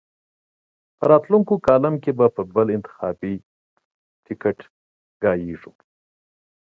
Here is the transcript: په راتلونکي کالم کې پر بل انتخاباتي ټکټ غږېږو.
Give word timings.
په 0.97 1.03
راتلونکي 1.11 1.55
کالم 1.67 1.95
کې 2.03 2.11
پر 2.35 2.45
بل 2.55 2.67
انتخاباتي 2.77 3.33
ټکټ 4.25 4.57
غږېږو. 5.21 5.71